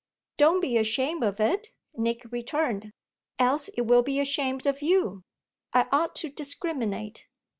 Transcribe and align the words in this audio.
"Don't 0.37 0.61
be 0.61 0.77
ashamed 0.77 1.23
of 1.23 1.39
it," 1.39 1.67
Nick 1.93 2.23
returned 2.31 2.91
"else 3.37 3.69
it 3.75 3.81
will 3.83 4.01
be 4.01 4.19
ashamed 4.19 4.65
of 4.65 4.81
you. 4.81 5.21
I 5.73 5.85
ought 5.91 6.15
to 6.15 6.29
discriminate. 6.31 7.27